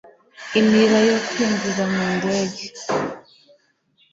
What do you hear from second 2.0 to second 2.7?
ndege